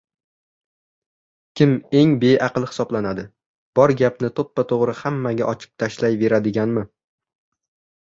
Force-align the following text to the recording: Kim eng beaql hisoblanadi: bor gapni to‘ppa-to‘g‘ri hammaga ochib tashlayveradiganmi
Kim 1.61 1.75
eng 1.99 2.15
beaql 2.23 2.67
hisoblanadi: 2.71 3.27
bor 3.81 3.95
gapni 4.03 4.35
to‘ppa-to‘g‘ri 4.41 4.99
hammaga 5.05 5.55
ochib 5.55 5.77
tashlayveradiganmi 5.85 6.89